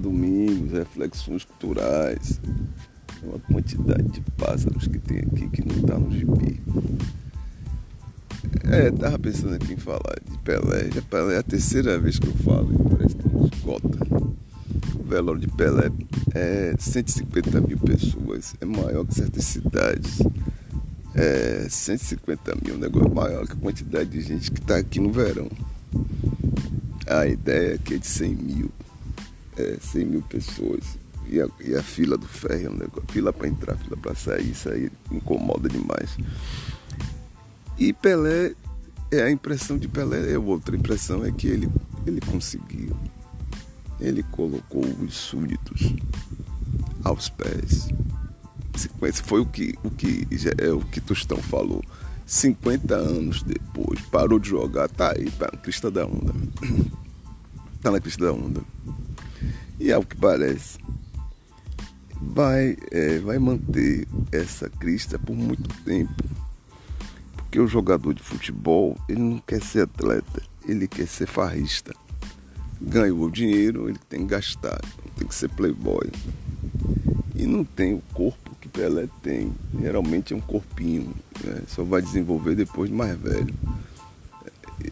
[0.00, 2.40] Domingos, reflexões culturais.
[3.22, 6.60] Uma quantidade de pássaros que tem aqui que não tá no gibi.
[8.64, 10.90] É, tava pensando aqui em falar de Pelé.
[10.94, 13.98] Já Pelé é a terceira vez que eu falo e parece que não esgota.
[14.98, 15.90] O velório de Pelé
[16.34, 20.18] é 150 mil pessoas, é maior que certas cidades.
[21.14, 25.12] É 150 mil, um negócio maior que a quantidade de gente que está aqui no
[25.12, 25.50] verão.
[27.06, 28.70] A ideia é que é de 100 mil
[29.56, 30.98] é, 100 mil pessoas.
[31.28, 33.10] E a, e a fila do ferro é um negócio.
[33.10, 36.16] Fila para entrar, fila para sair, isso aí incomoda demais.
[37.78, 38.54] E Pelé,
[39.10, 41.68] é a impressão de Pelé, é outra impressão é que ele,
[42.06, 42.96] ele conseguiu.
[44.00, 45.94] Ele colocou os súditos
[47.02, 47.88] aos pés.
[49.24, 50.26] Foi o que, o que,
[50.58, 51.82] é o que Tostão falou.
[52.26, 56.34] 50 anos depois, parou de jogar, tá aí, tá na crista da onda.
[57.82, 58.62] Tá na crista da onda.
[59.86, 60.80] E ao que parece,
[62.20, 66.24] vai, é, vai manter essa crista por muito tempo.
[67.36, 71.94] Porque o jogador de futebol, ele não quer ser atleta, ele quer ser farrista.
[72.80, 74.80] Ganhou o dinheiro, ele tem que gastar,
[75.16, 76.10] tem que ser playboy.
[77.36, 79.52] E não tem o corpo que Pelé tem.
[79.80, 81.14] Geralmente é um corpinho,
[81.44, 81.62] né?
[81.68, 83.54] só vai desenvolver depois de mais velho.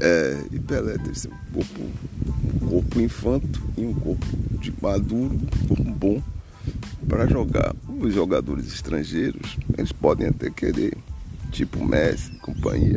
[0.00, 1.80] É, e Pelé teve um corpo,
[2.54, 4.26] um corpo infanto e um corpo
[4.58, 6.22] de maduro, um corpo bom
[7.06, 7.74] para jogar.
[7.86, 10.96] Os jogadores estrangeiros, eles podem até querer,
[11.50, 12.96] tipo Messi, companhia,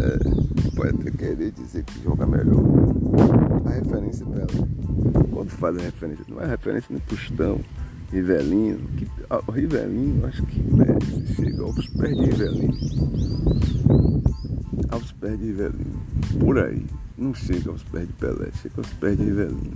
[0.00, 2.62] é, pode até querer dizer que joga melhor.
[3.66, 4.68] A referência dela,
[5.30, 7.60] quando faz a referência, não é referência nem Tostão,
[8.10, 9.06] Rivelino, que,
[9.46, 13.61] o Rivelino, acho que Messi chega aos pés de Rivelino
[14.92, 16.00] aos pés de Rivelino.
[16.38, 16.84] Por aí.
[17.16, 19.72] Não chega aos pés de Pelé, chega aos pés de Rivelino.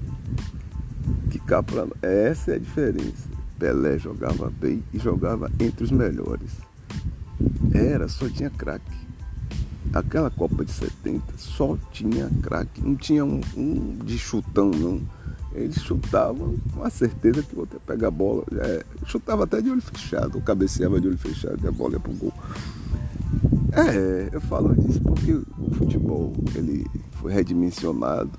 [1.31, 1.87] Que cá pra...
[2.03, 3.29] Essa é a diferença.
[3.59, 6.51] Pelé jogava bem e jogava entre os melhores.
[7.73, 9.07] Era, só tinha craque.
[9.93, 12.83] Aquela Copa de 70 só tinha craque.
[12.83, 15.01] Não tinha um, um, de chutão, não.
[15.55, 18.45] Eles chutavam com a certeza que ia pegar a bola.
[18.59, 22.13] É, chutava até de olho fechado, cabeceava de olho fechado e a bola ia pro
[22.13, 22.33] gol.
[23.77, 28.31] É, eu falo disso porque o futebol ele foi redimensionado,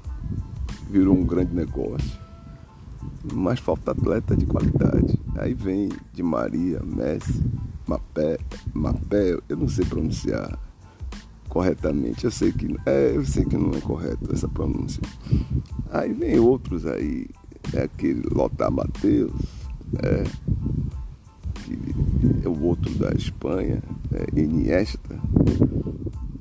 [0.90, 2.20] virou um grande negócio,
[3.34, 5.20] mas falta atleta de qualidade.
[5.36, 7.44] Aí vem de Maria, Messi,
[7.86, 8.40] Mapé,
[8.74, 10.58] Mapé, eu não sei pronunciar
[11.48, 15.02] corretamente, eu sei que é, eu sei que não é correto essa pronúncia.
[15.92, 17.28] Aí vem outros aí,
[17.74, 19.32] é aquele Lothar Mateus,
[20.04, 20.24] é,
[21.64, 21.78] que
[22.44, 23.84] é o outro da Espanha,
[24.18, 25.20] é, Iniesta.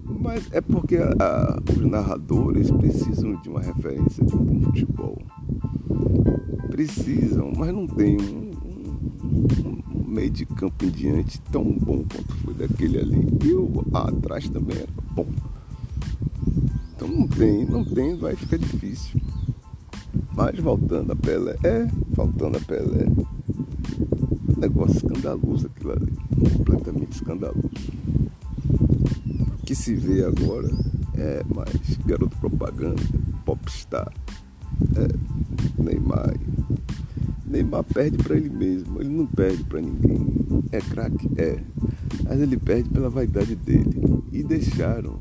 [0.04, 5.22] Mas é porque a, os narradores precisam de uma referência de um bom futebol.
[6.70, 8.50] Precisam, mas não tem um,
[9.65, 13.26] um, um meio de campo em diante tão bom quanto foi daquele ali.
[13.44, 15.26] E o atrás também era bom.
[16.94, 19.20] Então não tem, não tem, vai ficar difícil.
[20.34, 23.06] Mas voltando a Pelé, é, voltando a Pelé,
[24.56, 26.12] negócio escandaloso aquilo ali,
[26.50, 27.71] completamente escandaloso.
[29.61, 30.71] O que se vê agora
[31.15, 33.03] é mais garoto propaganda,
[33.45, 34.12] popstar,
[34.97, 36.34] é, Neymar.
[37.47, 40.27] Neymar perde para ele mesmo, ele não perde para ninguém.
[40.72, 41.31] É craque?
[41.37, 41.62] É.
[42.25, 44.22] Mas ele perde pela vaidade dele.
[44.33, 45.21] E deixaram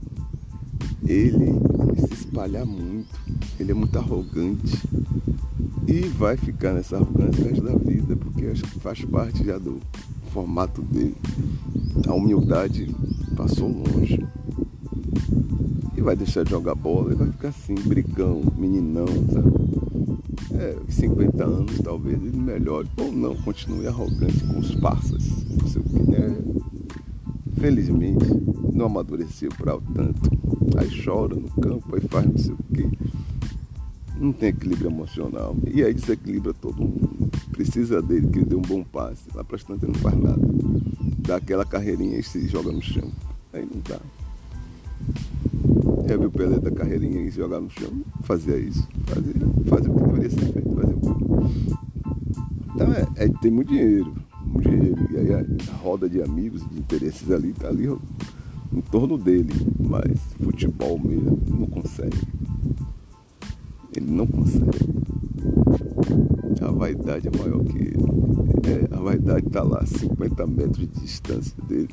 [1.06, 1.54] ele
[2.08, 3.08] se espalhar muito.
[3.60, 4.82] Ele é muito arrogante.
[5.96, 9.58] E vai ficar nessa arrogância o resto da vida, porque acho que faz parte já
[9.58, 9.80] do
[10.34, 11.16] formato dele.
[12.06, 12.94] A humildade
[13.34, 14.22] passou longe.
[15.96, 19.54] E vai deixar de jogar bola e vai ficar assim, brigão, meninão, sabe?
[20.56, 22.90] É, 50 anos talvez ele melhore.
[22.98, 25.26] Ou não, continue arrogante com os parças.
[25.50, 26.38] Não sei o que, né?
[27.54, 28.26] Felizmente,
[28.74, 30.30] não amadureceu para o tanto.
[30.78, 33.06] Aí chora no campo, aí faz não sei o que
[34.20, 35.56] não tem equilíbrio emocional.
[35.72, 37.30] E aí desequilibra todo mundo.
[37.52, 39.24] Precisa dele, que ele dê um bom passe.
[39.34, 40.42] Lá para ele não faz nada.
[41.20, 43.10] Dá aquela carreirinha e se joga no chão.
[43.54, 44.00] Aí não dá.
[46.08, 47.92] Já viu o Pelé da carreirinha e se jogar no chão?
[48.24, 48.88] Fazia isso.
[49.06, 49.34] Fazia,
[49.66, 50.76] fazia o que deveria ser feito.
[50.76, 50.96] Fazia
[52.76, 54.14] Então é, é, tem muito dinheiro.
[54.46, 55.08] Muito dinheiro.
[55.12, 55.40] E aí a,
[55.72, 57.88] a roda de amigos, de interesses ali, tá ali
[58.72, 59.54] em torno dele.
[59.80, 62.18] Mas futebol mesmo não consegue.
[63.96, 64.96] Ele não consegue.
[66.62, 68.06] A vaidade é maior que ele.
[68.66, 71.90] É, a vaidade está lá, 50 metros de distância dele.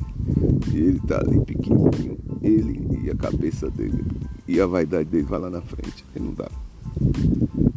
[0.73, 2.19] E ele está ali pequenininho.
[2.43, 4.05] Ele e a cabeça dele.
[4.49, 6.05] E a vaidade dele vai lá na frente.
[6.15, 6.51] Ele não dá.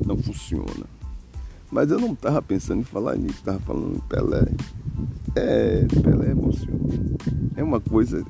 [0.06, 0.86] não funciona.
[1.72, 4.46] Mas eu não estava pensando em falar nisso, estava falando em Pelé.
[5.36, 6.80] É, Pelé é emocional.
[7.56, 8.24] É uma coisa,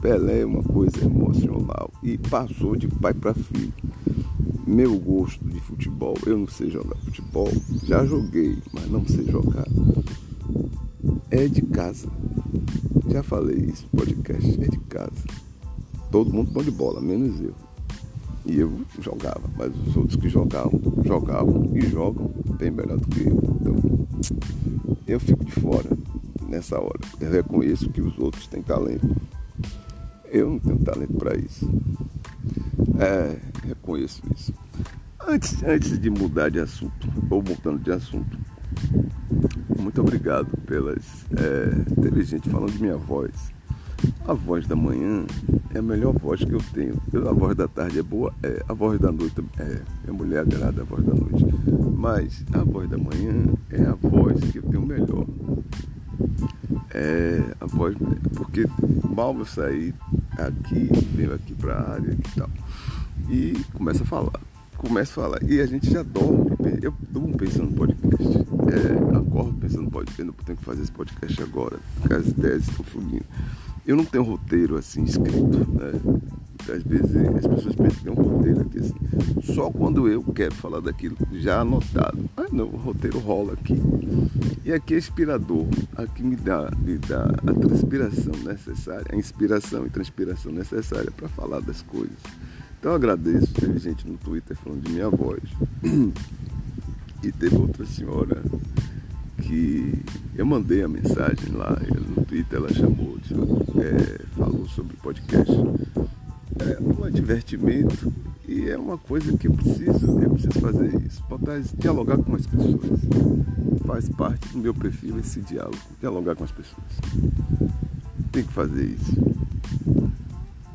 [0.00, 1.90] Pelé é uma coisa emocional.
[2.02, 3.72] E passou de pai para filho.
[4.68, 7.50] Meu gosto de futebol, eu não sei jogar futebol,
[7.84, 9.66] já joguei, mas não sei jogar.
[11.30, 12.06] É de casa.
[13.08, 15.24] Já falei isso, podcast é de casa.
[16.10, 17.54] Todo mundo bom de bola, menos eu.
[18.44, 23.20] E eu jogava, mas os outros que jogavam, jogavam e jogam bem melhor do que
[23.20, 23.38] eu.
[23.60, 24.06] Então,
[25.06, 25.96] eu fico de fora
[26.46, 27.00] nessa hora.
[27.18, 29.16] Eu reconheço que os outros têm talento.
[30.26, 31.66] Eu não tenho talento para isso.
[32.98, 34.52] É, reconheço isso.
[35.30, 38.38] Antes, antes de mudar de assunto, ou mudando de assunto,
[39.78, 41.26] muito obrigado pelas.
[41.36, 43.30] É, teve gente falando de minha voz.
[44.26, 45.26] A voz da manhã
[45.74, 46.98] é a melhor voz que eu tenho.
[47.28, 49.82] A voz da tarde é boa, é, a voz da noite é.
[50.04, 51.44] Minha mulher agrada a voz da noite.
[51.94, 55.26] Mas a voz da manhã é a voz que eu tenho melhor.
[56.94, 57.94] É a voz,
[58.34, 58.64] porque
[59.14, 59.94] mal eu sair
[60.38, 62.48] aqui, venho aqui para a área e tal,
[63.28, 64.48] e começa a falar.
[64.78, 65.42] Começa a falar.
[65.42, 66.56] E a gente já dorme.
[66.80, 68.38] Eu durmo pensando no podcast.
[68.68, 70.22] É, acordo pensando no podcast.
[70.22, 71.78] Eu tenho que fazer esse podcast agora,
[72.10, 73.24] as ideias estão fluindo.
[73.84, 75.92] Eu não tenho roteiro assim escrito, né?
[76.72, 78.94] Às vezes as pessoas pensam que tem um roteiro aqui assim.
[79.54, 82.28] Só quando eu quero falar daquilo já anotado.
[82.36, 83.80] Ah não, o roteiro rola aqui.
[84.64, 85.66] E aqui é inspirador.
[85.96, 91.60] Aqui me dá, me dá a transpiração necessária, a inspiração e transpiração necessária para falar
[91.60, 92.18] das coisas.
[92.78, 95.42] Então agradeço, teve gente no Twitter falando de minha voz.
[97.20, 98.40] E teve outra senhora
[99.42, 99.92] que
[100.36, 101.76] eu mandei a mensagem lá,
[102.16, 103.18] no Twitter ela chamou,
[103.76, 105.52] é, falou sobre podcast.
[106.60, 108.12] É um advertimento
[108.46, 112.46] e é uma coisa que eu preciso, eu preciso fazer isso, botar, dialogar com as
[112.46, 113.00] pessoas.
[113.84, 116.86] Faz parte do meu perfil esse diálogo, dialogar com as pessoas.
[118.30, 119.16] Tem que fazer isso.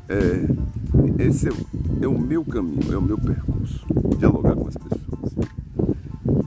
[0.08, 1.52] É, esse é,
[2.04, 3.84] é o meu caminho, é o meu percurso,
[4.18, 5.04] dialogar com as pessoas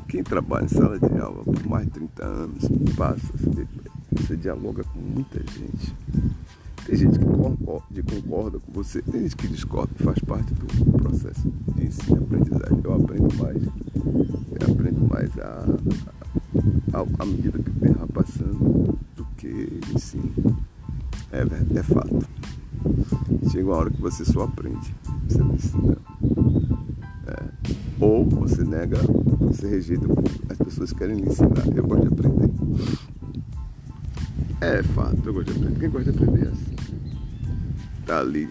[0.08, 2.64] quem trabalha em sala de aula por mais de 30 anos
[2.96, 3.34] passa,
[4.12, 5.96] você, dialoga com muita gente.
[6.86, 10.66] Tem gente que concorda, concorda, com você, tem gente que discorda, faz parte do
[11.00, 12.82] processo de ensino e aprendizagem.
[12.84, 15.66] Eu aprendo mais, eu aprendo mais a,
[16.94, 20.58] a, a medida que o tempo passando do que ensino.
[21.32, 21.42] É,
[21.80, 22.28] é fato.
[23.52, 24.96] Chega uma hora que você só aprende,
[25.28, 25.98] você não ensina.
[27.28, 27.44] É.
[28.00, 28.98] Ou você nega,
[29.40, 30.08] você rejeita
[30.50, 31.66] as pessoas querem lhe ensinar.
[31.76, 32.50] Eu gosto de aprender.
[34.62, 35.80] É fato, eu gosto de aprender.
[35.80, 36.76] Quem gosta de aprender é assim.
[38.06, 38.50] Tá ali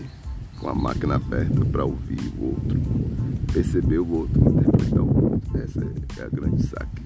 [0.59, 2.81] com a máquina aberta para ouvir o outro,
[3.53, 5.59] perceber o outro, interpretar o outro.
[5.59, 5.81] Essa
[6.21, 7.03] é a grande saque.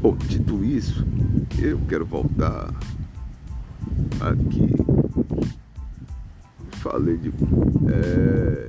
[0.00, 1.06] Bom, dito isso,
[1.58, 2.72] eu quero voltar
[4.20, 4.72] aqui.
[6.78, 7.28] Falei de.
[7.88, 8.66] É,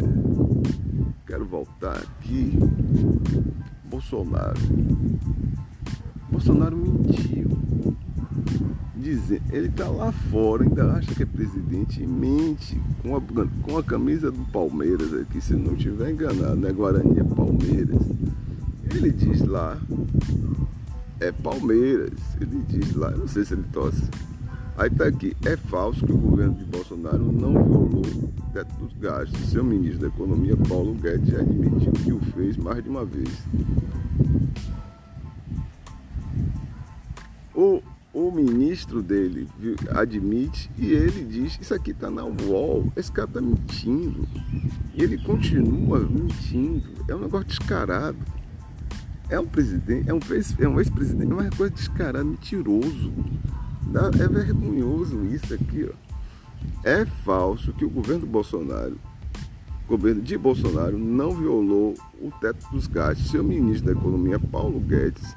[1.26, 2.58] quero voltar aqui.
[3.86, 4.60] Bolsonaro.
[6.30, 7.58] Bolsonaro mentiu.
[8.96, 13.22] Dizer, ele está lá fora, ainda acha que é presidente e mente com a,
[13.64, 16.72] com a camisa do Palmeiras aqui, se não estiver enganado, né?
[16.72, 18.02] Guarani é Palmeiras.
[18.94, 19.78] Ele diz lá,
[21.20, 22.20] é Palmeiras.
[22.42, 24.04] Ele diz lá, eu não sei se ele torce
[24.78, 28.94] Aí está aqui, é falso que o governo de Bolsonaro não violou o teto dos
[29.00, 29.50] gastos.
[29.50, 33.44] Seu ministro da Economia, Paulo Guedes, já admitiu que o fez mais de uma vez.
[37.56, 37.82] O,
[38.14, 39.48] o ministro dele
[39.90, 44.28] admite e ele diz, isso aqui está na UOL, esse cara está mentindo.
[44.94, 46.88] E ele continua mentindo.
[47.08, 48.18] É um negócio descarado.
[49.28, 53.12] É um presidente, é um ex-presidente, é uma coisa descarada, mentiroso.
[54.20, 56.08] É vergonhoso isso aqui, ó.
[56.84, 58.98] É falso que o governo Bolsonaro,
[59.88, 63.30] governo de Bolsonaro, não violou o teto dos gastos.
[63.30, 65.36] Seu ministro da Economia, Paulo Guedes,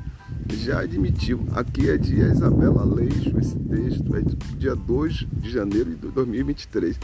[0.51, 1.41] já admitiu.
[1.53, 6.99] Aqui é de Isabela Leixo, esse texto é de dia 2 de janeiro de 2023.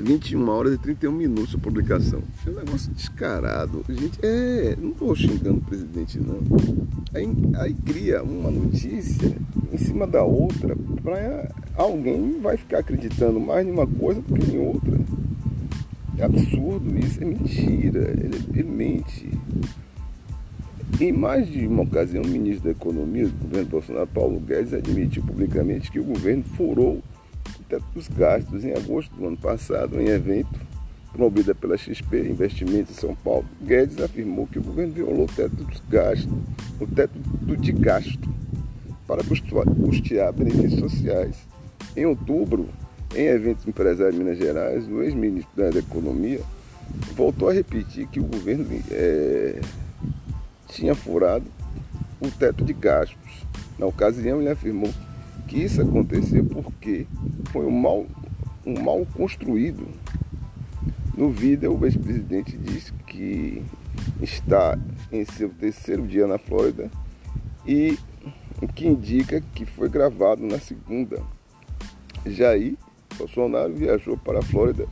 [0.00, 2.22] 21 horas e 31 minutos a publicação.
[2.46, 3.84] É um negócio descarado.
[3.88, 4.76] Gente, é.
[4.80, 6.40] Não estou xingando o presidente, não.
[7.14, 9.36] Aí, aí, cria uma notícia
[9.72, 14.52] em cima da outra para alguém vai ficar acreditando mais em uma coisa do que
[14.52, 14.98] em outra.
[16.18, 18.10] É absurdo isso, é mentira.
[18.10, 19.30] Ele, ele mente.
[21.00, 25.24] Em mais de uma ocasião, o ministro da Economia do governo Bolsonaro, Paulo Guedes, admitiu
[25.24, 27.02] publicamente que o governo furou
[27.68, 30.60] teto dos gastos em agosto do ano passado, em evento
[31.14, 35.54] promovida pela XP Investimentos em São Paulo, Guedes afirmou que o governo violou o teto
[35.54, 36.28] dos gastos,
[36.80, 37.16] o teto
[37.56, 38.28] de gasto
[39.06, 41.36] para custear benefícios sociais.
[41.96, 42.68] Em outubro,
[43.14, 46.40] em eventos empresários de Minas Gerais, o ex-ministro da Economia
[47.14, 49.60] voltou a repetir que o governo é,
[50.68, 51.44] tinha furado
[52.20, 53.46] o teto de gastos.
[53.78, 55.13] Na ocasião, ele afirmou que
[55.52, 57.06] isso aconteceu porque
[57.50, 58.06] foi um mal,
[58.66, 59.86] um mal construído.
[61.16, 63.62] No vídeo, o ex-presidente disse que
[64.20, 64.78] está
[65.12, 66.90] em seu terceiro dia na Flórida
[67.66, 67.98] e
[68.60, 71.22] o que indica que foi gravado na segunda.
[72.26, 72.76] Jair
[73.16, 74.86] Bolsonaro viajou para a Flórida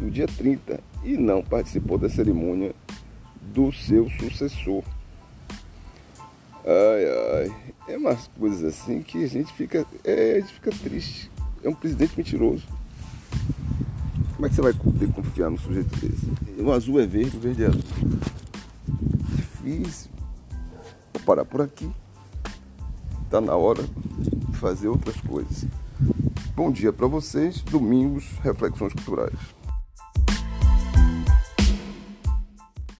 [0.00, 2.74] no dia 30 e não participou da cerimônia
[3.52, 4.82] do seu sucessor.
[6.64, 11.30] Ai, ai, é umas coisas assim que a gente fica, é, a gente fica triste.
[11.62, 12.66] É um presidente mentiroso.
[14.34, 16.60] Como é que você vai poder confiar num sujeito desse?
[16.60, 17.82] O azul é verde, o verde é azul.
[19.34, 20.10] Difícil.
[21.12, 21.90] Vou parar por aqui.
[23.24, 25.66] Está na hora de fazer outras coisas.
[26.54, 27.62] Bom dia para vocês.
[27.62, 29.38] Domingos, reflexões culturais.